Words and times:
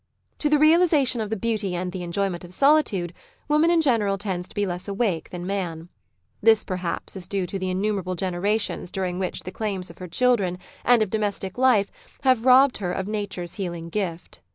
To 0.39 0.49
the 0.49 0.57
realisation 0.57 1.21
of 1.21 1.29
the 1.29 1.37
beauty 1.37 1.75
and 1.75 1.91
the 1.91 2.01
enjoyment 2.01 2.43
of 2.43 2.55
solitude, 2.55 3.13
woman 3.47 3.69
in 3.69 3.81
general 3.81 4.17
tends 4.17 4.47
to 4.47 4.55
be 4.55 4.65
less 4.65 4.87
awake 4.87 5.29
than 5.29 5.45
man. 5.45 5.89
This, 6.41 6.63
perhaps, 6.63 7.15
is 7.15 7.27
due 7.27 7.45
to 7.45 7.59
the 7.59 7.69
innumerable 7.69 8.15
generations 8.15 8.89
during 8.89 9.19
which 9.19 9.41
the 9.43 9.51
claims 9.51 9.91
of 9.91 9.99
her 9.99 10.07
children 10.07 10.55
Society 10.55 10.89
99 10.89 10.93
and 10.95 11.03
of 11.03 11.09
domestic 11.11 11.57
life 11.59 11.91
have 12.23 12.45
robbed 12.45 12.77
her 12.77 12.91
of 12.91 13.07
Nature's 13.07 13.53
healing 13.61 13.89
gift. 13.89 14.39